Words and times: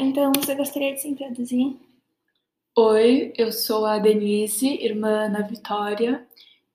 então 0.00 0.32
você 0.34 0.54
gostaria 0.54 0.94
de 0.94 1.02
se 1.02 1.08
introduzir? 1.08 1.76
Oi, 2.76 3.32
eu 3.36 3.52
sou 3.52 3.84
a 3.84 3.98
Denise, 3.98 4.66
irmã 4.82 5.30
da 5.30 5.42
Vitória, 5.42 6.26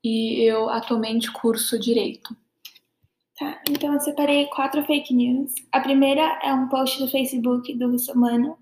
e 0.03 0.43
eu 0.43 0.69
atualmente 0.69 1.31
curso 1.31 1.79
Direito. 1.79 2.35
Tá, 3.37 3.61
então 3.69 3.93
eu 3.93 3.99
separei 3.99 4.45
quatro 4.47 4.83
fake 4.85 5.13
news. 5.13 5.53
A 5.71 5.79
primeira 5.79 6.39
é 6.43 6.53
um 6.53 6.69
post 6.69 6.99
do 6.99 7.09
Facebook 7.09 7.73
do 7.75 7.91
Russomano, 7.91 8.57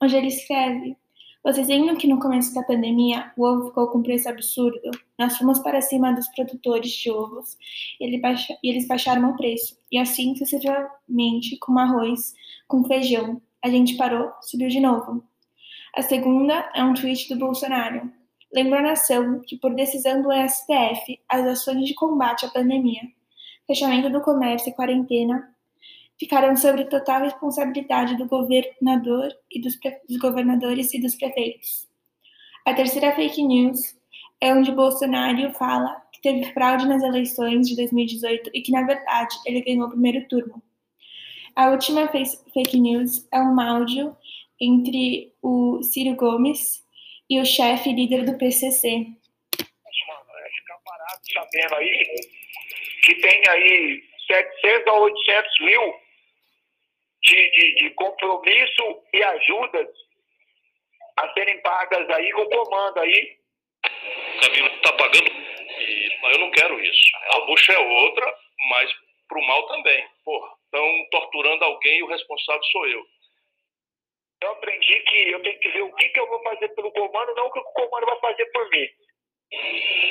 onde 0.00 0.16
ele 0.16 0.28
escreve: 0.28 0.96
Vocês 1.42 1.68
lembram 1.68 1.96
que 1.96 2.06
no 2.06 2.20
começo 2.20 2.54
da 2.54 2.62
pandemia 2.62 3.32
o 3.36 3.44
ovo 3.44 3.68
ficou 3.68 3.88
com 3.88 4.02
preço 4.02 4.28
absurdo? 4.28 4.90
Nós 5.18 5.36
fomos 5.36 5.58
para 5.60 5.80
cima 5.80 6.12
dos 6.12 6.28
produtores 6.28 6.90
de 6.90 7.10
ovos 7.10 7.56
e 8.00 8.04
eles 8.62 8.86
baixaram 8.86 9.30
o 9.30 9.36
preço. 9.36 9.76
E 9.90 9.98
assim 9.98 10.34
sucessivamente 10.36 11.56
com 11.58 11.78
arroz, 11.78 12.34
com 12.66 12.84
feijão. 12.84 13.40
A 13.62 13.68
gente 13.68 13.96
parou, 13.96 14.32
subiu 14.40 14.68
de 14.68 14.80
novo. 14.80 15.22
A 15.94 16.02
segunda 16.02 16.70
é 16.74 16.82
um 16.82 16.94
tweet 16.94 17.28
do 17.28 17.38
Bolsonaro. 17.38 18.10
Lembra 18.52 18.78
a 18.78 18.82
nação 18.82 19.40
que, 19.46 19.56
por 19.58 19.74
decisão 19.74 20.22
do 20.22 20.30
STF, 20.32 21.20
as 21.28 21.46
ações 21.46 21.84
de 21.84 21.94
combate 21.94 22.46
à 22.46 22.48
pandemia, 22.48 23.02
fechamento 23.66 24.10
do 24.10 24.20
comércio 24.20 24.70
e 24.70 24.72
quarentena, 24.72 25.54
ficaram 26.18 26.56
sob 26.56 26.84
total 26.84 27.22
responsabilidade 27.22 28.16
do 28.16 28.26
governador 28.26 29.32
e 29.50 29.60
dos, 29.60 29.78
dos 30.08 30.18
governadores 30.18 30.92
e 30.94 31.00
dos 31.00 31.14
prefeitos. 31.14 31.88
A 32.66 32.74
terceira 32.74 33.14
fake 33.14 33.42
news 33.42 33.96
é 34.40 34.54
onde 34.54 34.72
Bolsonaro 34.72 35.52
fala 35.54 36.02
que 36.12 36.20
teve 36.20 36.52
fraude 36.52 36.86
nas 36.86 37.02
eleições 37.02 37.68
de 37.68 37.76
2018 37.76 38.50
e 38.54 38.62
que, 38.62 38.72
na 38.72 38.82
verdade, 38.82 39.36
ele 39.46 39.62
ganhou 39.62 39.86
o 39.86 39.90
primeiro 39.90 40.26
turno. 40.28 40.62
A 41.56 41.70
última 41.70 42.08
fake 42.08 42.78
news 42.78 43.26
é 43.32 43.38
um 43.38 43.60
áudio 43.60 44.16
entre 44.60 45.32
o 45.42 45.82
Ciro 45.82 46.14
Gomes 46.16 46.84
e 47.28 47.40
o 47.40 47.44
chefe 47.44 47.92
líder 47.92 48.24
do 48.24 48.36
PCC. 48.38 48.88
É 48.88 50.50
ficar 50.50 50.78
parado 50.84 51.20
sabendo 51.32 51.74
aí 51.76 52.40
que 53.04 53.14
tem 53.16 53.42
aí 53.48 54.02
700 54.26 54.86
a 54.86 54.92
800 54.94 55.60
mil 55.60 55.94
de, 57.22 57.50
de, 57.50 57.74
de 57.76 57.90
compromisso 57.90 59.02
e 59.12 59.22
ajudas 59.22 59.88
a 61.16 61.32
serem 61.34 61.60
pagas 61.62 62.08
aí 62.10 62.32
com 62.32 62.42
o 62.42 62.48
comando 62.48 63.00
aí. 63.00 63.38
O 63.84 64.40
Camilo 64.40 64.68
está 64.68 64.92
pagando 64.92 65.30
e 65.78 66.18
eu 66.32 66.38
não 66.38 66.50
quero 66.50 66.80
isso. 66.80 67.10
A 67.32 67.40
bucha 67.46 67.72
é 67.72 67.78
outra, 67.78 68.34
mas 68.70 68.90
pro 69.28 69.42
mal 69.46 69.66
também. 69.68 70.06
Porra, 70.24 70.59
estão 70.70 71.06
torturando 71.10 71.64
alguém 71.64 71.98
e 71.98 72.02
o 72.02 72.06
responsável 72.06 72.62
sou 72.64 72.86
eu. 72.86 73.04
Eu 74.42 74.52
aprendi 74.52 75.00
que 75.00 75.30
eu 75.30 75.42
tenho 75.42 75.58
que 75.58 75.68
ver 75.68 75.82
o 75.82 75.94
que, 75.94 76.08
que 76.08 76.20
eu 76.20 76.26
vou 76.28 76.42
fazer 76.42 76.68
pelo 76.68 76.90
comando, 76.92 77.34
não 77.34 77.46
o 77.46 77.52
que 77.52 77.58
o 77.58 77.64
comando 77.64 78.06
vai 78.06 78.20
fazer 78.20 78.46
por 78.46 78.70
mim. 78.70 78.88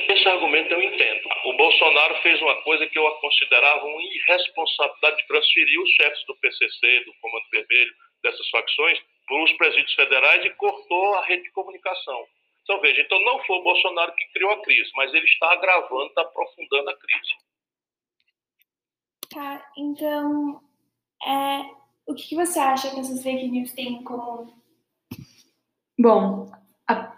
Esse 0.09 0.27
argumento 0.27 0.73
eu 0.73 0.83
entendo. 0.83 1.29
O 1.45 1.53
Bolsonaro 1.53 2.21
fez 2.21 2.41
uma 2.41 2.61
coisa 2.61 2.85
que 2.87 2.99
eu 2.99 3.09
considerava 3.19 3.85
uma 3.85 4.01
irresponsabilidade 4.03 5.17
de 5.17 5.27
transferir 5.27 5.81
os 5.81 5.89
chefes 5.91 6.25
do 6.25 6.35
PCC, 6.35 6.99
do 7.05 7.13
Comando 7.21 7.45
Vermelho, 7.51 7.93
dessas 8.21 8.49
facções, 8.49 8.99
para 9.25 9.43
os 9.43 9.53
presídios 9.53 9.93
federais 9.93 10.43
e 10.45 10.49
cortou 10.51 11.15
a 11.15 11.25
rede 11.25 11.43
de 11.43 11.51
comunicação. 11.51 12.27
Então, 12.63 12.81
veja, 12.81 13.01
então 13.01 13.19
não 13.21 13.43
foi 13.45 13.57
o 13.57 13.63
Bolsonaro 13.63 14.13
que 14.13 14.31
criou 14.33 14.51
a 14.51 14.61
crise, 14.61 14.91
mas 14.93 15.11
ele 15.13 15.25
está 15.25 15.53
agravando, 15.53 16.07
está 16.07 16.21
aprofundando 16.21 16.89
a 16.89 16.97
crise. 16.97 17.33
Tá, 19.29 19.63
então, 19.77 20.59
é, 21.23 21.61
o 22.07 22.15
que, 22.15 22.35
você 22.35 22.57
acha 22.57 22.89
que 22.89 22.99
essas 22.99 23.21
fake 23.21 23.47
news 23.47 23.71
têm 23.73 23.99
em 23.99 24.03
comum? 24.03 24.51
Bom, 25.99 26.51
a, 26.87 27.15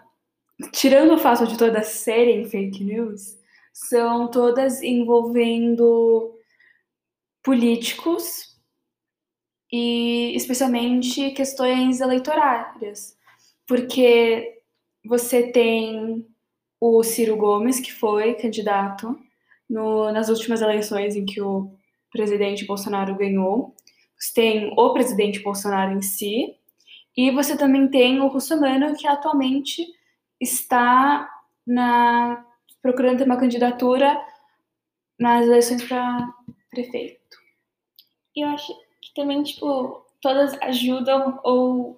tirando 0.72 1.14
o 1.14 1.18
fato 1.18 1.46
de 1.46 1.56
todas 1.56 1.86
serem 1.88 2.44
fake 2.44 2.84
news, 2.84 3.38
são 3.72 4.30
todas 4.30 4.82
envolvendo 4.82 6.38
políticos 7.42 8.60
e 9.72 10.36
especialmente 10.36 11.30
questões 11.30 12.02
eleitorárias, 12.02 13.16
porque 13.66 14.60
você 15.02 15.50
tem 15.50 16.28
o 16.78 17.02
Ciro 17.02 17.38
Gomes, 17.38 17.80
que 17.80 17.92
foi 17.92 18.34
candidato 18.34 19.18
no, 19.68 20.12
nas 20.12 20.28
últimas 20.28 20.60
eleições 20.60 21.16
em 21.16 21.24
que 21.24 21.40
o 21.40 21.72
presidente 22.12 22.64
Bolsonaro 22.66 23.16
ganhou, 23.16 23.74
você 24.18 24.32
tem 24.34 24.72
o 24.76 24.92
presidente 24.92 25.40
Bolsonaro 25.40 25.92
em 25.92 26.02
si, 26.02 26.56
e 27.16 27.30
você 27.30 27.56
também 27.56 27.88
tem 27.88 28.20
o 28.20 28.28
Russomano, 28.28 28.94
que 28.96 29.06
atualmente 29.06 29.84
está 30.40 31.28
na, 31.66 32.44
procurando 32.80 33.18
ter 33.18 33.24
uma 33.24 33.36
candidatura 33.36 34.20
nas 35.18 35.46
eleições 35.46 35.84
para 35.84 36.32
prefeito. 36.70 37.36
Eu 38.34 38.48
acho 38.48 38.72
que 39.00 39.12
também, 39.14 39.42
tipo, 39.42 40.06
todas 40.20 40.54
ajudam 40.62 41.38
ou 41.44 41.96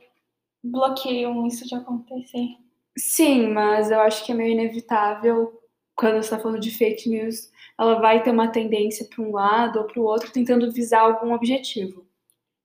bloqueiam 0.62 1.46
isso 1.46 1.66
de 1.66 1.74
acontecer. 1.74 2.48
Sim, 2.96 3.48
mas 3.48 3.90
eu 3.90 4.00
acho 4.00 4.24
que 4.24 4.32
é 4.32 4.34
meio 4.34 4.52
inevitável 4.52 5.60
quando 5.94 6.14
você 6.14 6.20
está 6.20 6.38
falando 6.38 6.60
de 6.60 6.70
fake 6.70 7.08
news, 7.08 7.50
ela 7.78 8.00
vai 8.00 8.22
ter 8.22 8.30
uma 8.30 8.48
tendência 8.48 9.06
para 9.06 9.22
um 9.22 9.32
lado 9.32 9.78
ou 9.78 9.84
para 9.84 10.00
o 10.00 10.04
outro, 10.04 10.32
tentando 10.32 10.70
visar 10.70 11.00
algum 11.00 11.32
objetivo. 11.32 12.06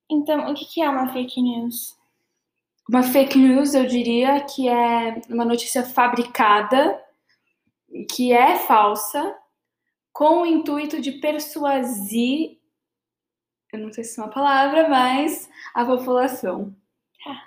Então, 0.09 0.51
o 0.51 0.55
que 0.55 0.81
é 0.81 0.89
uma 0.89 1.11
fake 1.13 1.41
news? 1.41 1.97
Uma 2.87 3.03
fake 3.03 3.37
news, 3.37 3.75
eu 3.75 3.85
diria 3.85 4.41
que 4.41 4.67
é 4.67 5.21
uma 5.29 5.45
notícia 5.45 5.83
fabricada, 5.83 6.99
que 8.11 8.33
é 8.33 8.55
falsa, 8.55 9.37
com 10.11 10.41
o 10.41 10.45
intuito 10.45 10.99
de 10.99 11.13
persuadir, 11.13 12.57
eu 13.71 13.79
não 13.79 13.93
sei 13.93 14.03
se 14.03 14.19
é 14.19 14.23
uma 14.23 14.31
palavra, 14.31 14.89
mas 14.89 15.47
a 15.75 15.85
população. 15.85 16.75
Tá. 17.23 17.45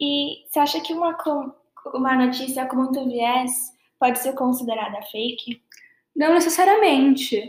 E 0.00 0.44
você 0.46 0.60
acha 0.60 0.80
que 0.80 0.92
uma, 0.92 1.16
uma 1.92 2.14
notícia 2.14 2.64
com 2.66 2.76
muito 2.76 3.04
viés 3.04 3.76
pode 3.98 4.18
ser 4.18 4.32
considerada 4.34 5.02
fake? 5.10 5.62
Não 6.14 6.34
necessariamente. 6.34 7.42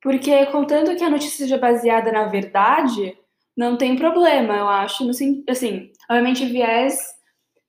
Porque, 0.00 0.46
contanto 0.46 0.94
que 0.96 1.04
a 1.04 1.10
notícia 1.10 1.38
seja 1.38 1.58
baseada 1.58 2.12
na 2.12 2.26
verdade, 2.26 3.18
não 3.56 3.76
tem 3.76 3.96
problema, 3.96 4.54
eu 4.54 4.68
acho. 4.68 5.08
Assim, 5.10 5.92
obviamente, 6.08 6.46
viés 6.46 6.98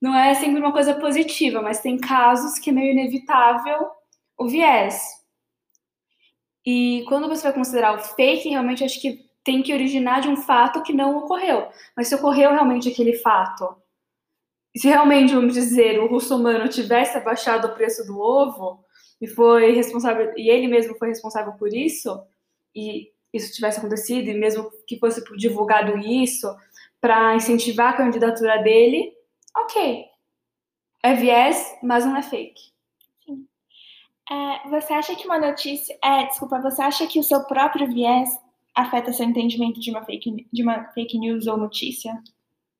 não 0.00 0.16
é 0.16 0.34
sempre 0.34 0.60
uma 0.60 0.72
coisa 0.72 0.94
positiva, 0.94 1.60
mas 1.60 1.80
tem 1.80 1.98
casos 1.98 2.58
que 2.58 2.70
é 2.70 2.72
meio 2.72 2.92
inevitável 2.92 3.90
o 4.38 4.46
viés. 4.46 5.02
E 6.64 7.04
quando 7.08 7.28
você 7.28 7.44
vai 7.44 7.52
considerar 7.52 7.96
o 7.96 7.98
fake, 7.98 8.50
realmente 8.50 8.84
acho 8.84 9.00
que 9.00 9.26
tem 9.42 9.62
que 9.62 9.72
originar 9.72 10.20
de 10.20 10.28
um 10.28 10.36
fato 10.36 10.82
que 10.82 10.92
não 10.92 11.16
ocorreu. 11.16 11.68
Mas 11.96 12.08
se 12.08 12.14
ocorreu 12.14 12.50
realmente 12.50 12.88
aquele 12.88 13.14
fato, 13.14 13.76
se 14.78 14.88
realmente, 14.88 15.34
vamos 15.34 15.54
dizer, 15.54 15.98
o 16.00 16.06
russomano 16.06 16.68
tivesse 16.68 17.16
abaixado 17.16 17.66
o 17.66 17.74
preço 17.74 18.04
do 18.06 18.18
ovo 18.18 18.84
e 19.20 19.26
foi 19.26 19.72
responsável, 19.72 20.32
e 20.36 20.48
ele 20.48 20.68
mesmo 20.68 20.96
foi 20.96 21.08
responsável 21.08 21.52
por 21.54 21.72
isso, 21.74 22.22
e 22.74 23.10
isso 23.32 23.52
tivesse 23.52 23.78
acontecido, 23.78 24.28
e 24.28 24.34
mesmo 24.34 24.70
que 24.86 24.98
fosse 24.98 25.22
divulgado 25.36 25.98
isso 25.98 26.46
para 27.00 27.34
incentivar 27.34 27.94
a 27.94 27.96
candidatura 27.96 28.58
dele, 28.58 29.12
ok. 29.56 30.04
É 31.02 31.14
viés, 31.14 31.76
mas 31.82 32.04
não 32.04 32.16
é 32.16 32.22
fake. 32.22 32.72
É, 34.30 34.68
você 34.68 34.92
acha 34.92 35.14
que 35.14 35.24
uma 35.24 35.38
notícia. 35.38 35.96
É, 36.04 36.26
desculpa, 36.26 36.60
você 36.60 36.82
acha 36.82 37.06
que 37.06 37.18
o 37.18 37.22
seu 37.22 37.44
próprio 37.44 37.86
viés 37.86 38.28
afeta 38.74 39.12
seu 39.12 39.24
entendimento 39.24 39.80
de 39.80 39.90
uma 39.90 40.04
fake, 40.04 40.46
de 40.52 40.62
uma 40.62 40.84
fake 40.92 41.18
news 41.18 41.46
ou 41.46 41.56
notícia? 41.56 42.12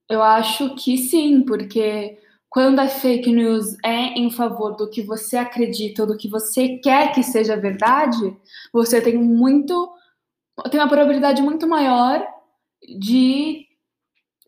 Eu 0.08 0.22
acho 0.22 0.74
que 0.74 0.96
sim, 0.96 1.42
porque 1.42 2.18
quando 2.48 2.78
a 2.80 2.88
fake 2.88 3.30
news 3.30 3.76
é 3.84 4.18
em 4.18 4.30
favor 4.30 4.74
do 4.74 4.88
que 4.88 5.02
você 5.02 5.36
acredita 5.36 6.02
ou 6.02 6.08
do 6.08 6.16
que 6.16 6.28
você 6.28 6.78
quer 6.78 7.12
que 7.12 7.22
seja 7.22 7.56
verdade, 7.56 8.36
você 8.72 9.00
tem 9.00 9.16
muito 9.16 9.92
tem 10.70 10.80
uma 10.80 10.88
probabilidade 10.88 11.40
muito 11.42 11.68
maior 11.68 12.26
de 12.98 13.66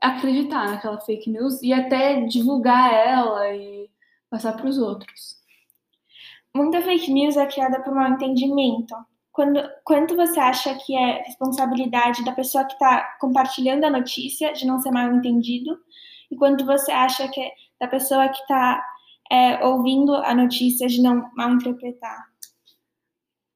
acreditar 0.00 0.70
naquela 0.70 1.00
fake 1.00 1.30
news 1.30 1.62
e 1.62 1.72
até 1.72 2.22
divulgar 2.22 2.92
ela 2.92 3.54
e 3.54 3.88
passar 4.30 4.54
para 4.54 4.66
os 4.66 4.78
outros. 4.78 5.36
Muita 6.54 6.82
fake 6.82 7.12
news 7.12 7.36
é 7.36 7.46
criada 7.46 7.80
por 7.82 7.94
mau 7.94 8.08
entendimento. 8.08 8.94
Quando, 9.32 9.60
quanto 9.84 10.16
você 10.16 10.38
acha 10.40 10.74
que 10.74 10.96
é 10.96 11.22
responsabilidade 11.22 12.24
da 12.24 12.32
pessoa 12.32 12.64
que 12.64 12.72
está 12.72 13.16
compartilhando 13.20 13.84
a 13.84 13.90
notícia 13.90 14.52
de 14.52 14.66
não 14.66 14.80
ser 14.80 14.90
mal 14.90 15.12
entendido? 15.12 15.78
E 16.30 16.36
quanto 16.36 16.64
você 16.66 16.90
acha 16.92 17.28
que 17.28 17.40
é 17.40 17.52
da 17.80 17.86
pessoa 17.86 18.28
que 18.28 18.40
está 18.40 18.84
é, 19.30 19.64
ouvindo 19.64 20.14
a 20.14 20.34
notícia 20.34 20.88
de 20.88 21.00
não 21.00 21.30
mal 21.34 21.50
interpretar? 21.52 22.26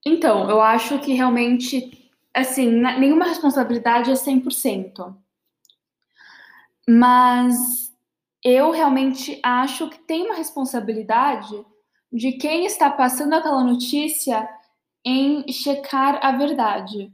Então, 0.07 0.49
eu 0.49 0.61
acho 0.61 0.99
que 1.01 1.13
realmente 1.13 2.05
assim, 2.35 2.69
nenhuma 2.69 3.27
responsabilidade 3.27 4.11
é 4.11 4.15
100%. 4.15 5.17
Mas 6.89 7.57
eu 8.43 8.73
realmente 8.73 9.41
acho 9.43 9.89
que 9.89 9.99
tem 10.01 10.27
uma 10.27 10.35
responsabilidade 10.35 11.65
de 12.13 12.33
quem 12.33 12.67
está 12.67 12.91
passando 12.91 13.35
aquela 13.35 13.63
notícia 13.63 14.47
em 15.05 15.51
checar 15.53 16.19
a 16.23 16.33
verdade. 16.33 17.13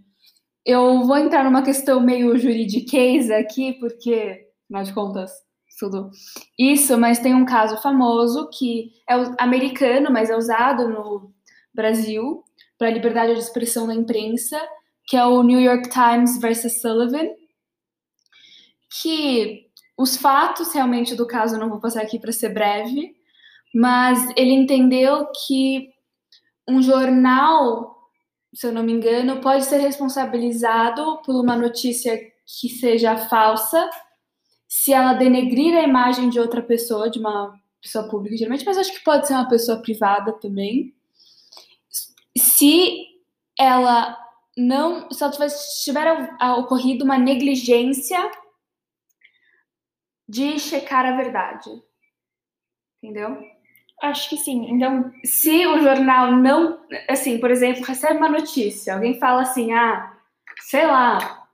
Eu 0.64 1.02
vou 1.04 1.16
entrar 1.16 1.44
numa 1.44 1.62
questão 1.62 2.00
meio 2.00 2.36
juridiqueza 2.38 3.36
aqui, 3.36 3.72
porque, 3.74 4.46
afinal 4.64 4.84
de 4.84 4.92
contas, 4.92 5.32
tudo 5.78 6.10
isso, 6.58 6.98
mas 6.98 7.18
tem 7.18 7.34
um 7.34 7.46
caso 7.46 7.80
famoso 7.80 8.48
que 8.50 8.92
é 9.08 9.14
americano, 9.38 10.12
mas 10.12 10.28
é 10.28 10.36
usado 10.36 10.88
no 10.88 11.32
Brasil 11.74 12.44
para 12.78 12.88
a 12.88 12.92
liberdade 12.92 13.34
de 13.34 13.40
expressão 13.40 13.86
da 13.86 13.94
imprensa, 13.94 14.60
que 15.06 15.16
é 15.16 15.24
o 15.24 15.42
New 15.42 15.58
York 15.58 15.88
Times 15.88 16.38
versus 16.38 16.80
Sullivan, 16.80 17.28
que 19.02 19.66
os 19.96 20.16
fatos 20.16 20.72
realmente 20.72 21.14
do 21.14 21.26
caso 21.26 21.58
não 21.58 21.68
vou 21.68 21.80
passar 21.80 22.02
aqui 22.02 22.18
para 22.18 22.32
ser 22.32 22.50
breve, 22.50 23.14
mas 23.74 24.28
ele 24.36 24.52
entendeu 24.52 25.26
que 25.46 25.88
um 26.70 26.82
jornal, 26.82 28.08
se 28.54 28.66
eu 28.66 28.72
não 28.72 28.82
me 28.82 28.92
engano, 28.92 29.40
pode 29.40 29.64
ser 29.64 29.78
responsabilizado 29.78 31.20
por 31.24 31.34
uma 31.34 31.56
notícia 31.56 32.18
que 32.46 32.68
seja 32.68 33.16
falsa 33.16 33.88
se 34.68 34.92
ela 34.92 35.14
denegrir 35.14 35.76
a 35.76 35.82
imagem 35.82 36.30
de 36.30 36.38
outra 36.38 36.62
pessoa, 36.62 37.10
de 37.10 37.18
uma 37.18 37.58
pessoa 37.82 38.08
pública 38.08 38.36
geralmente, 38.36 38.64
mas 38.64 38.78
acho 38.78 38.92
que 38.92 39.04
pode 39.04 39.26
ser 39.26 39.34
uma 39.34 39.48
pessoa 39.48 39.80
privada 39.82 40.32
também. 40.34 40.94
Se 42.36 43.06
ela 43.58 44.16
não, 44.56 45.10
se 45.10 45.22
ela 45.22 45.32
tivesse, 45.32 45.84
tiver 45.84 46.36
ocorrido 46.58 47.04
uma 47.04 47.18
negligência 47.18 48.30
de 50.28 50.58
checar 50.58 51.04
a 51.04 51.16
verdade. 51.16 51.70
Entendeu? 53.02 53.42
Acho 54.00 54.30
que 54.30 54.36
sim. 54.36 54.70
Então, 54.70 55.12
se 55.24 55.66
o 55.66 55.78
jornal 55.80 56.32
não, 56.32 56.80
assim, 57.08 57.38
por 57.38 57.50
exemplo, 57.50 57.84
recebe 57.84 58.16
uma 58.16 58.30
notícia, 58.30 58.94
alguém 58.94 59.18
fala 59.18 59.42
assim, 59.42 59.72
ah, 59.72 60.16
sei 60.62 60.86
lá, 60.86 61.46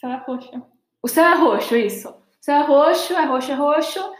sei 0.00 0.08
lá, 0.08 0.16
roxa. 0.16 0.62
O 1.02 1.08
céu 1.08 1.24
é 1.24 1.34
roxo, 1.34 1.76
isso. 1.76 2.08
O 2.08 2.14
céu 2.40 2.56
é 2.56 2.62
roxo, 2.62 3.14
é 3.14 3.24
roxo, 3.24 3.52
é 3.52 3.54
roxo. 3.54 4.12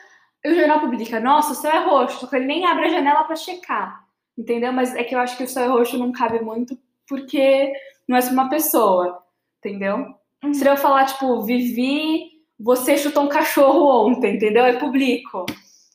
E 0.44 0.50
o 0.50 0.54
jornal 0.54 0.80
publica, 0.80 1.20
nossa, 1.20 1.52
o 1.52 1.54
céu 1.54 1.70
é 1.70 1.84
roxo, 1.84 2.20
só 2.20 2.26
que 2.26 2.36
ele 2.36 2.46
nem 2.46 2.66
abre 2.66 2.86
a 2.86 2.90
janela 2.90 3.24
para 3.24 3.36
checar. 3.36 4.04
Entendeu? 4.36 4.72
Mas 4.72 4.94
é 4.94 5.04
que 5.04 5.14
eu 5.14 5.18
acho 5.18 5.36
que 5.36 5.44
o 5.44 5.48
céu 5.48 5.64
é 5.64 5.68
roxo 5.68 5.98
não 5.98 6.12
cabe 6.12 6.40
muito 6.40 6.78
porque 7.06 7.72
não 8.08 8.16
é 8.16 8.20
uma 8.30 8.48
pessoa. 8.48 9.22
Entendeu? 9.58 10.14
Uhum. 10.42 10.54
Se 10.54 10.66
eu 10.66 10.76
falar, 10.76 11.04
tipo, 11.06 11.42
Vivi, 11.42 12.30
você 12.58 12.96
chutou 12.96 13.24
um 13.24 13.28
cachorro 13.28 14.06
ontem, 14.06 14.36
entendeu? 14.36 14.64
É 14.64 14.78
público. 14.78 15.46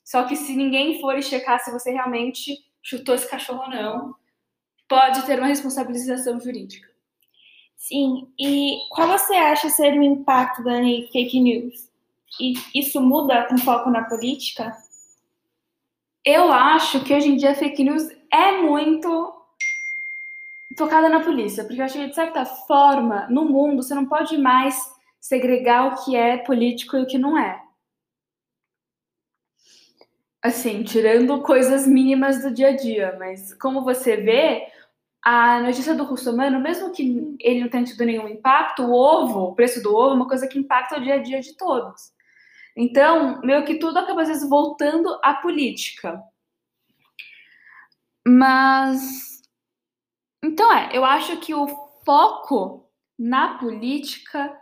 Só 0.05 0.23
que 0.25 0.35
se 0.35 0.55
ninguém 0.55 1.01
for 1.01 1.17
e 1.17 1.23
checar 1.23 1.59
se 1.59 1.71
você 1.71 1.91
realmente 1.91 2.63
chutou 2.83 3.15
esse 3.15 3.27
cachorro 3.27 3.63
ou 3.63 3.69
não, 3.69 4.15
pode 4.87 5.25
ter 5.25 5.39
uma 5.39 5.47
responsabilização 5.47 6.39
jurídica. 6.39 6.87
Sim, 7.75 8.31
e 8.39 8.77
qual 8.91 9.07
você 9.07 9.33
acha 9.33 9.67
ser 9.69 9.97
o 9.97 10.03
impacto 10.03 10.63
da 10.63 10.77
fake 11.11 11.39
news? 11.39 11.89
E 12.39 12.53
isso 12.73 13.01
muda 13.01 13.45
com 13.45 13.57
foco 13.57 13.89
na 13.89 14.03
política? 14.03 14.77
Eu 16.23 16.51
acho 16.51 17.03
que 17.03 17.13
hoje 17.13 17.29
em 17.29 17.35
dia 17.35 17.51
a 17.51 17.55
fake 17.55 17.83
news 17.83 18.03
é 18.31 18.61
muito 18.61 19.33
focada 20.77 21.09
na 21.09 21.21
polícia, 21.21 21.63
porque 21.63 21.81
eu 21.81 21.85
acho 21.85 21.97
que 21.97 22.07
de 22.07 22.15
certa 22.15 22.45
forma, 22.45 23.27
no 23.29 23.45
mundo, 23.45 23.81
você 23.81 23.95
não 23.95 24.05
pode 24.05 24.37
mais 24.37 24.75
segregar 25.19 25.87
o 25.87 26.03
que 26.03 26.15
é 26.15 26.37
político 26.37 26.95
e 26.95 27.01
o 27.01 27.07
que 27.07 27.17
não 27.17 27.37
é. 27.37 27.64
Assim, 30.45 30.83
tirando 30.83 31.41
coisas 31.41 31.87
mínimas 31.87 32.43
do 32.43 32.53
dia 32.53 32.67
a 32.67 32.75
dia, 32.75 33.15
mas 33.17 33.51
como 33.55 33.83
você 33.83 34.15
vê, 34.15 34.67
a 35.23 35.59
notícia 35.59 35.95
do 35.95 36.03
russomano, 36.03 36.59
mesmo 36.59 36.91
que 36.91 37.35
ele 37.39 37.61
não 37.61 37.67
tenha 37.67 37.83
tido 37.83 38.05
nenhum 38.05 38.27
impacto, 38.27 38.83
o 38.83 38.93
ovo, 38.93 39.39
o 39.39 39.55
preço 39.55 39.81
do 39.81 39.95
ovo 39.95 40.11
é 40.11 40.13
uma 40.13 40.27
coisa 40.27 40.47
que 40.47 40.59
impacta 40.59 40.99
o 40.99 41.01
dia 41.01 41.15
a 41.15 41.17
dia 41.17 41.41
de 41.41 41.57
todos. 41.57 42.13
Então, 42.77 43.41
meio 43.41 43.65
que 43.65 43.79
tudo 43.79 43.97
acaba 43.97 44.21
às 44.21 44.27
vezes 44.27 44.47
voltando 44.47 45.19
à 45.23 45.33
política. 45.33 46.21
Mas. 48.27 49.41
Então 50.43 50.71
é, 50.71 50.95
eu 50.95 51.03
acho 51.03 51.37
que 51.37 51.55
o 51.55 51.67
foco 52.05 52.87
na 53.17 53.57
política 53.57 54.55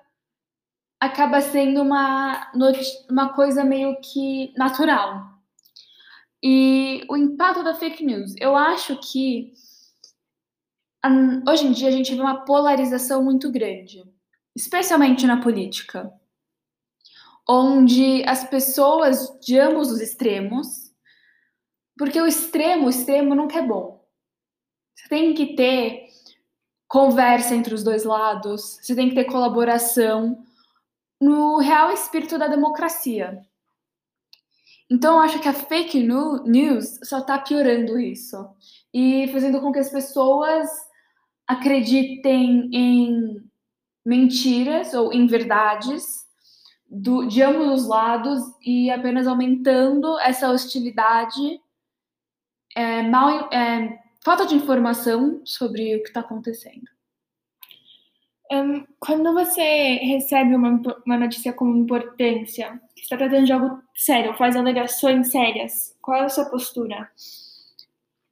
acaba 0.98 1.42
sendo 1.42 1.82
uma, 1.82 2.50
uma 3.10 3.34
coisa 3.34 3.66
meio 3.66 4.00
que 4.00 4.54
natural. 4.56 5.33
E 6.46 7.06
o 7.10 7.16
impacto 7.16 7.64
da 7.64 7.74
fake 7.74 8.04
news. 8.04 8.36
Eu 8.38 8.54
acho 8.54 9.00
que 9.00 9.54
hoje 11.48 11.68
em 11.68 11.72
dia 11.72 11.88
a 11.88 11.92
gente 11.92 12.14
vê 12.14 12.20
uma 12.20 12.44
polarização 12.44 13.24
muito 13.24 13.50
grande, 13.50 14.04
especialmente 14.54 15.26
na 15.26 15.40
política, 15.40 16.12
onde 17.48 18.24
as 18.28 18.44
pessoas 18.44 19.40
de 19.40 19.58
ambos 19.58 19.90
os 19.90 20.02
extremos, 20.02 20.92
porque 21.98 22.20
o 22.20 22.28
extremo, 22.28 22.88
o 22.88 22.90
extremo 22.90 23.34
nunca 23.36 23.60
é 23.60 23.62
bom. 23.66 24.06
Você 24.96 25.08
tem 25.08 25.34
que 25.34 25.56
ter 25.56 26.08
conversa 26.90 27.56
entre 27.56 27.74
os 27.74 27.84
dois 27.84 28.04
lados, 28.04 28.80
você 28.82 28.94
tem 28.94 29.08
que 29.08 29.16
ter 29.16 29.26
colaboração 29.26 30.44
no 31.22 31.58
real 31.60 31.90
espírito 31.92 32.38
da 32.38 32.48
democracia. 32.48 33.42
Então, 34.90 35.16
eu 35.16 35.20
acho 35.22 35.40
que 35.40 35.48
a 35.48 35.54
fake 35.54 36.04
news 36.46 37.00
só 37.04 37.20
está 37.20 37.40
piorando 37.40 38.00
isso 38.00 38.38
e 38.94 39.28
fazendo 39.32 39.60
com 39.60 39.72
que 39.72 39.80
as 39.80 39.90
pessoas 39.90 40.70
acreditem 41.48 42.70
em 42.74 43.44
mentiras 44.06 44.94
ou 44.94 45.14
em 45.14 45.26
verdades 45.28 46.24
do, 46.90 47.26
de 47.26 47.42
ambos 47.42 47.82
os 47.82 47.88
lados 47.88 48.44
e 48.62 48.92
apenas 48.92 49.26
aumentando 49.26 50.20
essa 50.20 50.52
hostilidade, 50.52 51.60
é, 52.76 53.02
mal, 53.04 53.50
é, 53.52 54.00
falta 54.24 54.46
de 54.46 54.56
informação 54.56 55.42
sobre 55.44 55.96
o 55.96 56.04
que 56.04 56.10
está 56.10 56.20
acontecendo. 56.20 56.88
Um, 58.54 58.86
quando 59.00 59.34
você 59.34 59.96
recebe 59.96 60.56
uma, 60.56 60.80
uma 61.08 61.18
notícia 61.18 61.52
com 61.52 61.76
importância, 61.76 62.80
está 62.96 63.18
tratando 63.18 63.46
de 63.46 63.52
algo 63.52 63.82
sério, 63.96 64.36
faz 64.36 64.56
alegações 64.56 65.32
sérias, 65.32 65.98
qual 66.00 66.18
é 66.18 66.26
a 66.26 66.30
sua 66.30 66.46
postura? 66.46 67.10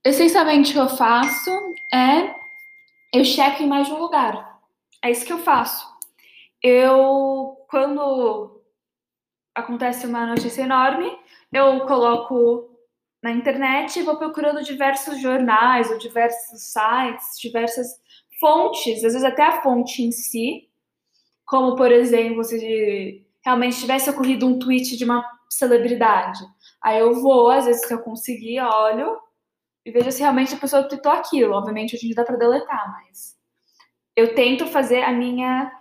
Essencialmente, 0.05 0.71
o 0.71 0.73
que 0.73 0.79
eu 0.79 0.89
faço 0.95 1.49
é 1.91 2.35
eu 3.11 3.25
checo 3.25 3.63
em 3.63 3.67
mais 3.67 3.87
de 3.87 3.93
um 3.93 3.99
lugar. 3.99 4.59
É 5.03 5.09
isso 5.09 5.25
que 5.25 5.33
eu 5.33 5.39
faço. 5.39 5.85
Eu, 6.61 7.57
quando 7.67 8.61
acontece 9.55 10.05
uma 10.05 10.27
notícia 10.27 10.61
enorme, 10.61 11.11
eu 11.51 11.81
coloco 11.87 12.69
na 13.23 13.31
internet 13.31 13.99
e 13.99 14.03
vou 14.03 14.17
procurando 14.17 14.63
diversos 14.63 15.19
jornais 15.19 15.89
ou 15.89 15.97
diversos 15.97 16.61
sites, 16.61 17.39
diversas 17.39 17.99
fontes, 18.41 18.97
às 19.05 19.13
vezes 19.13 19.23
até 19.23 19.43
a 19.43 19.61
fonte 19.61 20.03
em 20.03 20.11
si, 20.11 20.67
como 21.45 21.75
por 21.75 21.91
exemplo, 21.91 22.43
se 22.43 23.25
realmente 23.45 23.79
tivesse 23.79 24.09
ocorrido 24.09 24.47
um 24.47 24.59
tweet 24.59 24.97
de 24.97 25.05
uma 25.05 25.23
celebridade. 25.49 26.39
Aí 26.83 26.99
eu 26.99 27.13
vou, 27.21 27.49
às 27.51 27.65
vezes 27.65 27.87
se 27.87 27.93
eu 27.93 28.01
conseguir, 28.01 28.59
olho 28.59 29.17
e 29.85 29.91
veja 29.91 30.11
se 30.11 30.21
realmente 30.21 30.53
a 30.53 30.57
pessoa 30.57 30.87
tweetou 30.87 31.11
aquilo. 31.11 31.53
Obviamente, 31.53 31.95
em 31.95 31.99
dia 31.99 32.15
dá 32.15 32.23
para 32.23 32.37
deletar, 32.37 32.91
mas 32.91 33.37
eu 34.15 34.35
tento 34.35 34.65
fazer 34.67 35.03
a 35.03 35.11
minha 35.11 35.71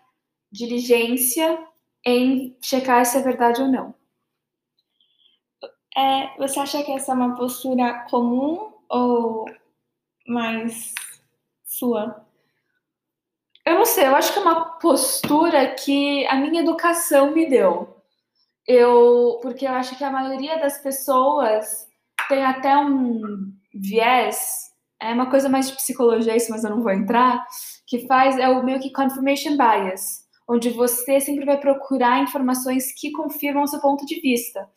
diligência 0.52 1.67
em 2.05 2.57
checar 2.62 3.05
se 3.05 3.19
é 3.19 3.23
verdade 3.23 3.62
ou 3.62 3.69
não. 3.69 3.95
É, 5.97 6.37
você 6.38 6.61
acha 6.61 6.83
que 6.83 6.93
essa 6.93 7.12
é 7.12 7.14
uma 7.14 7.37
postura 7.37 8.07
comum 8.09 8.73
ou 8.88 9.45
mais 10.26 10.95
sua? 11.64 12.30
Eu 13.71 13.77
não 13.77 13.87
sei, 13.87 14.09
eu 14.09 14.17
acho 14.17 14.33
que 14.33 14.39
é 14.41 14.43
uma 14.43 14.65
postura 14.81 15.73
que 15.77 16.27
a 16.27 16.35
minha 16.35 16.61
educação 16.61 17.31
me 17.31 17.49
deu. 17.49 17.97
Eu, 18.67 19.39
porque 19.41 19.65
eu 19.65 19.71
acho 19.71 19.97
que 19.97 20.03
a 20.03 20.11
maioria 20.11 20.59
das 20.59 20.79
pessoas 20.79 21.87
tem 22.29 22.45
até 22.45 22.77
um 22.77 23.53
viés, 23.73 24.73
é 25.00 25.12
uma 25.12 25.31
coisa 25.31 25.49
mais 25.49 25.71
de 25.71 25.77
psicologia 25.77 26.37
isso, 26.37 26.50
mas 26.50 26.65
eu 26.65 26.71
não 26.71 26.83
vou 26.83 26.91
entrar, 26.91 27.47
que 27.87 28.09
faz 28.09 28.37
é 28.39 28.49
o 28.49 28.65
meio 28.65 28.81
que 28.81 28.91
confirmation 28.91 29.57
bias, 29.57 30.27
onde 30.49 30.71
você 30.71 31.21
sempre 31.21 31.45
vai 31.45 31.61
procurar 31.61 32.25
informações 32.25 32.93
que 33.00 33.12
confirmam 33.12 33.62
o 33.62 33.69
seu 33.69 33.81
ponto 33.81 34.05
de 34.05 34.21
vista. 34.21 34.69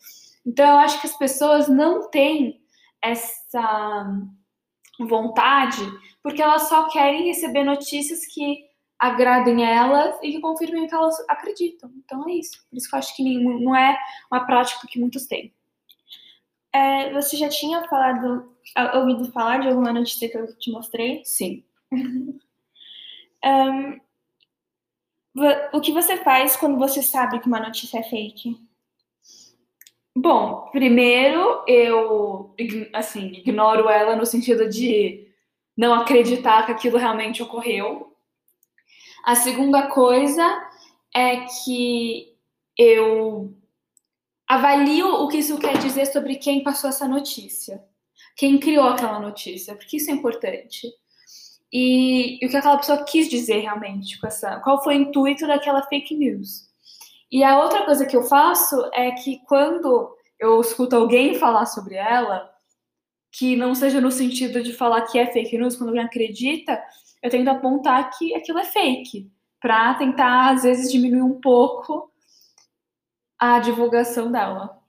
Então 0.46 0.70
eu 0.70 0.78
acho 0.78 1.00
que 1.00 1.08
as 1.08 1.18
pessoas 1.18 1.68
não 1.68 2.10
têm 2.10 2.60
essa 3.02 4.06
vontade 5.00 5.82
porque 6.22 6.40
elas 6.40 6.68
só 6.68 6.88
querem 6.90 7.26
receber 7.26 7.64
notícias 7.64 8.24
que 8.26 8.72
agradem 9.06 9.64
elas 9.64 10.16
e 10.22 10.32
que 10.32 10.40
confirmem 10.40 10.84
o 10.84 10.88
que 10.88 10.94
elas 10.94 11.18
acreditam. 11.28 11.90
Então 11.96 12.28
é 12.28 12.32
isso. 12.32 12.64
Por 12.68 12.76
isso 12.76 12.88
que 12.88 12.94
eu 12.94 12.98
acho 12.98 13.16
que 13.16 13.22
nenhum, 13.22 13.60
não 13.60 13.76
é 13.76 13.98
uma 14.30 14.46
prática 14.46 14.86
que 14.86 14.98
muitos 14.98 15.26
têm. 15.26 15.52
É, 16.72 17.12
você 17.12 17.36
já 17.36 17.48
tinha 17.48 17.86
falado, 17.86 18.52
ouvido 18.94 19.30
falar 19.30 19.58
de 19.60 19.68
alguma 19.68 19.92
notícia 19.92 20.28
que 20.28 20.36
eu 20.36 20.58
te 20.58 20.70
mostrei? 20.70 21.22
Sim. 21.24 21.62
um, 23.44 24.00
o 25.72 25.80
que 25.80 25.92
você 25.92 26.16
faz 26.16 26.56
quando 26.56 26.78
você 26.78 27.02
sabe 27.02 27.40
que 27.40 27.46
uma 27.46 27.60
notícia 27.60 27.98
é 27.98 28.02
fake? 28.02 28.58
Bom, 30.16 30.68
primeiro 30.70 31.64
eu 31.66 32.54
assim, 32.92 33.26
ignoro 33.32 33.88
ela 33.88 34.16
no 34.16 34.24
sentido 34.24 34.68
de 34.68 35.28
não 35.76 35.92
acreditar 35.92 36.64
que 36.64 36.72
aquilo 36.72 36.98
realmente 36.98 37.42
ocorreu. 37.42 38.13
A 39.24 39.34
segunda 39.34 39.86
coisa 39.88 40.44
é 41.14 41.46
que 41.46 42.36
eu 42.76 43.54
avalio 44.46 45.06
o 45.06 45.28
que 45.28 45.38
isso 45.38 45.58
quer 45.58 45.78
dizer 45.78 46.06
sobre 46.06 46.36
quem 46.36 46.62
passou 46.62 46.90
essa 46.90 47.08
notícia, 47.08 47.82
quem 48.36 48.58
criou 48.58 48.86
aquela 48.86 49.18
notícia, 49.18 49.74
porque 49.74 49.96
isso 49.96 50.10
é 50.10 50.14
importante. 50.14 50.92
E, 51.72 52.38
e 52.40 52.46
o 52.46 52.50
que 52.50 52.56
aquela 52.56 52.76
pessoa 52.76 53.02
quis 53.02 53.28
dizer 53.28 53.60
realmente 53.60 54.20
com 54.20 54.26
essa, 54.26 54.60
qual 54.60 54.84
foi 54.84 54.98
o 54.98 55.00
intuito 55.00 55.46
daquela 55.46 55.82
fake 55.82 56.14
news. 56.14 56.68
E 57.32 57.42
a 57.42 57.58
outra 57.58 57.84
coisa 57.84 58.04
que 58.04 58.16
eu 58.16 58.24
faço 58.24 58.90
é 58.92 59.10
que 59.12 59.40
quando 59.46 60.14
eu 60.38 60.60
escuto 60.60 60.96
alguém 60.96 61.34
falar 61.34 61.64
sobre 61.64 61.94
ela, 61.94 62.53
que 63.36 63.56
não 63.56 63.74
seja 63.74 64.00
no 64.00 64.12
sentido 64.12 64.62
de 64.62 64.72
falar 64.72 65.02
que 65.02 65.18
é 65.18 65.26
fake 65.26 65.58
news, 65.58 65.74
quando 65.74 65.88
alguém 65.88 66.04
acredita, 66.04 66.80
eu 67.20 67.28
tento 67.28 67.48
apontar 67.48 68.16
que 68.16 68.32
aquilo 68.32 68.60
é 68.60 68.64
fake, 68.64 69.28
para 69.60 69.94
tentar, 69.94 70.50
às 70.50 70.62
vezes, 70.62 70.92
diminuir 70.92 71.22
um 71.22 71.40
pouco 71.40 72.12
a 73.36 73.58
divulgação 73.58 74.30
dela. 74.30 74.80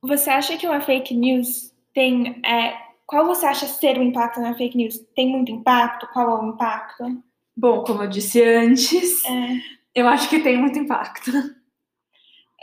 Você 0.00 0.28
acha 0.30 0.56
que 0.56 0.66
uma 0.66 0.80
fake 0.80 1.14
news 1.14 1.72
tem. 1.94 2.42
É, 2.44 2.76
qual 3.06 3.24
você 3.24 3.46
acha 3.46 3.68
ser 3.68 3.96
o 3.96 4.02
impacto 4.02 4.40
na 4.40 4.54
fake 4.54 4.76
news? 4.76 4.98
Tem 5.14 5.28
muito 5.28 5.52
impacto? 5.52 6.08
Qual 6.12 6.28
é 6.28 6.42
o 6.42 6.48
impacto? 6.48 7.22
Bom, 7.56 7.84
como 7.84 8.02
eu 8.02 8.08
disse 8.08 8.42
antes, 8.42 9.24
é. 9.24 9.58
eu 9.94 10.08
acho 10.08 10.28
que 10.28 10.40
tem 10.40 10.56
muito 10.56 10.78
impacto. 10.78 11.30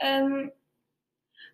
Um, 0.04 0.52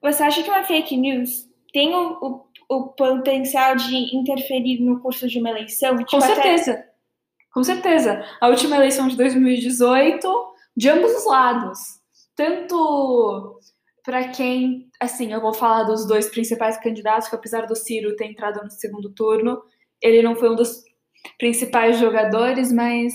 você 0.01 0.23
acha 0.23 0.41
que 0.41 0.49
uma 0.49 0.63
fake 0.63 0.97
news 0.97 1.47
tem 1.75 1.93
o, 1.93 2.17
o, 2.21 2.45
o, 2.69 2.87
potencial 2.93 3.75
de 3.75 4.15
interferir 4.15 4.79
no 4.79 5.01
curso 5.01 5.27
de 5.27 5.39
uma 5.39 5.49
eleição? 5.49 5.97
Tipo, 5.97 6.11
Com 6.11 6.21
certeza. 6.21 6.71
Até... 6.71 6.89
Com 7.53 7.63
certeza. 7.65 8.25
A 8.39 8.47
última 8.47 8.77
eleição 8.77 9.09
de 9.09 9.17
2018, 9.17 10.53
de 10.77 10.87
ambos 10.87 11.11
os 11.11 11.25
lados. 11.25 11.79
Tanto 12.33 13.59
para 14.05 14.29
quem, 14.29 14.87
assim, 15.01 15.33
eu 15.33 15.41
vou 15.41 15.53
falar 15.53 15.83
dos 15.83 16.07
dois 16.07 16.29
principais 16.29 16.77
candidatos, 16.77 17.27
que 17.27 17.35
apesar 17.35 17.65
do 17.65 17.75
Ciro 17.75 18.15
ter 18.15 18.27
entrado 18.27 18.63
no 18.63 18.71
segundo 18.71 19.13
turno, 19.13 19.61
ele 20.01 20.21
não 20.21 20.33
foi 20.33 20.49
um 20.49 20.55
dos 20.55 20.81
principais 21.37 21.99
jogadores, 21.99 22.71
mas 22.71 23.13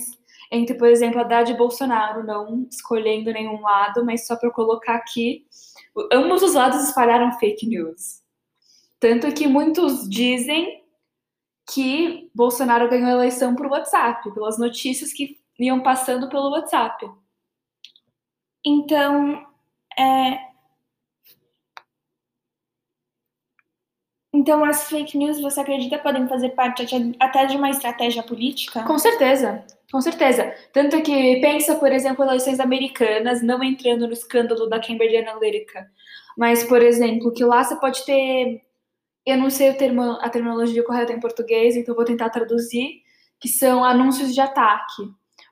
entre, 0.53 0.77
por 0.77 0.89
exemplo, 0.89 1.19
Haddad 1.19 1.51
e 1.51 1.57
Bolsonaro, 1.57 2.27
não 2.27 2.69
escolhendo 2.71 3.33
nenhum 3.33 3.63
lado, 3.63 4.05
mas 4.05 4.27
só 4.27 4.37
para 4.37 4.51
colocar 4.51 4.97
aqui, 4.97 5.47
ambos 6.13 6.43
os 6.43 6.53
lados 6.53 6.87
espalharam 6.87 7.39
fake 7.39 7.67
news. 7.67 8.20
Tanto 9.01 9.33
que 9.33 9.49
muitos 9.49 10.09
dizem 10.09 10.85
que 11.73 12.31
Bolsonaro 12.35 12.89
ganhou 12.89 13.09
a 13.09 13.13
eleição 13.13 13.57
por 13.57 13.67
WhatsApp, 13.67 14.31
pelas 14.33 14.59
notícias 14.59 15.13
que 15.13 15.41
iam 15.59 15.83
passando 15.83 16.29
pelo 16.29 16.51
WhatsApp. 16.51 17.11
Então, 18.65 19.47
é... 19.99 20.51
Então, 24.33 24.65
as 24.65 24.89
fake 24.89 25.19
news, 25.19 25.41
você 25.41 25.61
acredita, 25.61 25.99
podem 25.99 26.29
fazer 26.29 26.51
parte 26.51 26.87
até 27.19 27.47
de 27.47 27.57
uma 27.57 27.71
estratégia 27.71 28.23
política? 28.23 28.85
Com 28.85 28.99
certeza. 28.99 29.65
Com 29.91 30.01
certeza. 30.01 30.55
Tanto 30.73 31.03
que 31.03 31.41
pensa, 31.41 31.75
por 31.75 31.91
exemplo, 31.91 32.25
eleições 32.25 32.61
americanas, 32.61 33.43
não 33.43 33.63
entrando 33.63 34.07
no 34.07 34.13
escândalo 34.13 34.69
da 34.69 34.79
Cambridge 34.79 35.17
Analytica, 35.17 35.91
mas, 36.39 36.63
por 36.63 36.81
exemplo, 36.81 37.33
que 37.33 37.45
lá 37.45 37.65
você 37.65 37.75
pode 37.77 38.05
ter, 38.05 38.63
eu 39.31 39.39
não 39.39 39.51
sei 39.51 39.73
termo, 39.75 40.03
a 40.03 40.29
terminologia 40.29 40.85
correta 40.85 41.13
em 41.13 41.21
português, 41.21 41.77
então 41.77 41.95
vou 41.95 42.05
tentar 42.05 42.31
traduzir, 42.31 43.03
que 43.39 43.49
são 43.49 43.85
anúncios 43.85 44.35
de 44.35 44.41
ataque, 44.41 45.03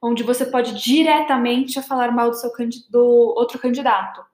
onde 0.02 0.22
você 0.22 0.46
pode 0.46 0.74
diretamente 0.74 1.80
falar 1.82 2.12
mal 2.12 2.30
do 2.30 2.36
seu 2.36 2.50
do 2.90 3.34
outro 3.36 3.58
candidato. 3.58 4.24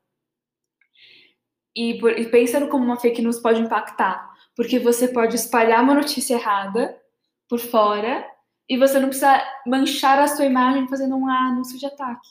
E, 1.77 1.93
e 1.93 2.29
pensando 2.29 2.69
como 2.69 2.85
uma 2.85 2.99
fake 2.99 3.21
news 3.21 3.41
pode 3.41 3.61
impactar, 3.61 4.31
porque 4.55 4.79
você 4.79 5.09
pode 5.09 5.35
espalhar 5.35 5.83
uma 5.83 5.95
notícia 5.95 6.35
errada 6.35 7.01
por 7.49 7.59
fora 7.59 8.25
e 8.69 8.79
você 8.79 8.99
não 8.99 9.09
precisa 9.09 9.43
manchar 9.67 10.19
a 10.19 10.29
sua 10.29 10.45
imagem 10.45 10.89
fazendo 10.89 11.17
um 11.17 11.29
anúncio 11.29 11.79
de 11.79 11.87
ataque. 11.87 12.29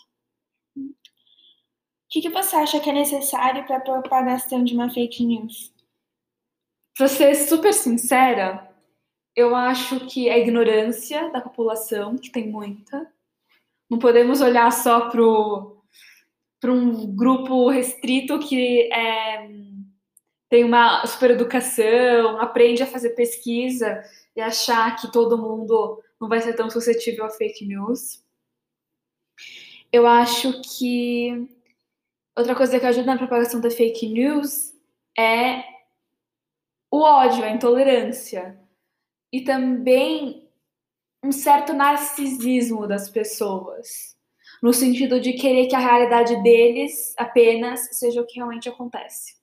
O 0.77 0.93
que, 2.09 2.21
que 2.21 2.29
você 2.29 2.55
acha 2.55 2.79
que 2.79 2.89
é 2.89 2.93
necessário 2.93 3.65
para 3.65 3.77
a 3.77 3.81
propagação 3.81 4.63
de 4.63 4.73
uma 4.73 4.89
fake 4.89 5.25
news? 5.25 5.72
Para 6.97 7.07
ser 7.07 7.33
super 7.35 7.73
sincera, 7.73 8.69
eu 9.35 9.55
acho 9.55 10.05
que 10.05 10.29
a 10.29 10.37
ignorância 10.37 11.31
da 11.31 11.41
população, 11.41 12.15
que 12.15 12.29
tem 12.29 12.49
muita. 12.49 13.11
Não 13.89 13.97
podemos 13.97 14.41
olhar 14.41 14.71
só 14.71 15.09
para 15.09 16.71
um 16.71 17.15
grupo 17.15 17.69
restrito 17.69 18.37
que 18.39 18.91
é, 18.93 19.49
tem 20.49 20.63
uma 20.63 21.05
super 21.07 21.31
educação, 21.31 22.39
aprende 22.39 22.83
a 22.83 22.87
fazer 22.87 23.09
pesquisa 23.11 24.03
e 24.35 24.41
achar 24.41 24.95
que 24.95 25.11
todo 25.11 25.37
mundo 25.37 25.99
não 26.21 26.29
vai 26.29 26.41
ser 26.41 26.53
tão 26.53 26.69
suscetível 26.69 27.25
a 27.25 27.29
fake 27.29 27.65
news. 27.65 28.23
Eu 29.91 30.05
acho 30.05 30.61
que 30.61 31.47
outra 32.37 32.55
coisa 32.55 32.79
que 32.79 32.85
ajuda 32.85 33.13
na 33.13 33.17
propagação 33.17 33.59
da 33.59 33.71
fake 33.71 34.07
news 34.07 34.73
é 35.17 35.72
o 36.93 37.01
ódio, 37.01 37.43
a 37.43 37.49
intolerância 37.49 38.55
e 39.31 39.41
também 39.41 40.47
um 41.23 41.31
certo 41.31 41.73
narcisismo 41.73 42.85
das 42.85 43.09
pessoas, 43.09 44.15
no 44.61 44.71
sentido 44.71 45.19
de 45.19 45.33
querer 45.33 45.65
que 45.65 45.75
a 45.75 45.79
realidade 45.79 46.43
deles 46.43 47.15
apenas 47.17 47.89
seja 47.97 48.21
o 48.21 48.27
que 48.27 48.35
realmente 48.35 48.69
acontece. 48.69 49.33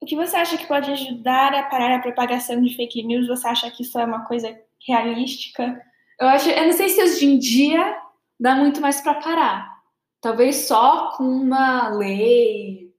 O 0.00 0.06
que 0.06 0.14
você 0.14 0.36
acha 0.36 0.56
que 0.56 0.68
pode 0.68 0.88
ajudar 0.92 1.52
a 1.52 1.64
parar 1.64 1.96
a 1.96 2.00
propagação 2.00 2.62
de 2.62 2.76
fake 2.76 3.02
news? 3.02 3.26
Você 3.26 3.48
acha 3.48 3.68
que 3.68 3.82
isso 3.82 3.98
é 3.98 4.04
uma 4.04 4.24
coisa 4.24 4.56
realística? 4.86 5.84
Eu 6.20 6.28
acho, 6.28 6.48
eu 6.48 6.66
não 6.66 6.72
sei 6.72 6.90
se 6.90 7.02
hoje 7.02 7.26
em 7.26 7.38
dia 7.40 8.00
dá 8.38 8.54
muito 8.54 8.80
mais 8.80 9.00
para 9.00 9.14
parar. 9.14 9.82
Talvez 10.20 10.68
só 10.68 11.10
com 11.16 11.24
uma 11.24 11.88
lei, 11.88 12.94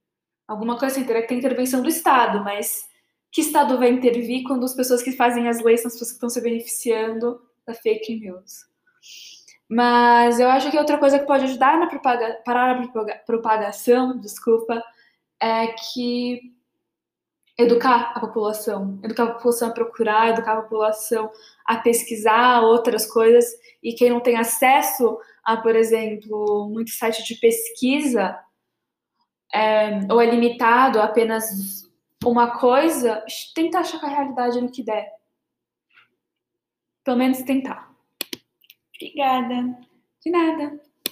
alguma 0.46 0.78
coisa 0.78 0.94
assim, 0.94 1.06
teria 1.06 1.22
que 1.22 1.28
ter 1.28 1.36
intervenção 1.36 1.80
do 1.80 1.88
Estado, 1.88 2.44
mas 2.44 2.92
que 3.34 3.40
Estado 3.40 3.76
vai 3.76 3.90
intervir 3.90 4.44
quando 4.44 4.64
as 4.64 4.74
pessoas 4.74 5.02
que 5.02 5.10
fazem 5.10 5.48
as 5.48 5.60
leis 5.60 5.80
são 5.80 5.88
as 5.88 5.94
pessoas 5.94 6.10
que 6.10 6.14
estão 6.14 6.30
se 6.30 6.40
beneficiando 6.40 7.42
da 7.66 7.74
fake 7.74 8.20
news? 8.20 8.66
Mas 9.68 10.38
eu 10.38 10.48
acho 10.48 10.70
que 10.70 10.78
outra 10.78 10.98
coisa 10.98 11.18
que 11.18 11.26
pode 11.26 11.42
ajudar 11.44 11.76
na 11.76 11.88
propaga, 11.88 12.40
parar 12.44 12.80
a 12.80 13.18
propagação, 13.26 14.20
desculpa, 14.20 14.80
é 15.42 15.66
que 15.66 16.54
educar 17.58 18.12
a 18.14 18.20
população, 18.20 19.00
educar 19.02 19.24
a 19.24 19.32
população 19.32 19.68
a 19.68 19.72
procurar, 19.72 20.30
educar 20.30 20.52
a 20.52 20.62
população 20.62 21.28
a 21.66 21.76
pesquisar 21.78 22.60
outras 22.60 23.04
coisas 23.04 23.44
e 23.82 23.94
quem 23.94 24.10
não 24.10 24.20
tem 24.20 24.36
acesso 24.36 25.18
a, 25.44 25.56
por 25.56 25.74
exemplo, 25.74 26.68
muito 26.72 26.90
site 26.90 27.24
de 27.24 27.34
pesquisa 27.36 28.38
é, 29.52 30.00
ou 30.08 30.20
é 30.20 30.26
limitado 30.26 31.00
a 31.00 31.04
apenas 31.04 31.83
uma 32.24 32.58
coisa, 32.58 33.24
tenta 33.54 33.80
achar 33.80 34.02
a 34.04 34.08
realidade 34.08 34.60
no 34.60 34.70
que 34.70 34.82
der. 34.82 35.12
Pelo 37.04 37.16
menos 37.16 37.42
tentar. 37.42 37.94
Obrigada. 38.94 39.78
De 40.24 40.30
nada. 40.30 40.80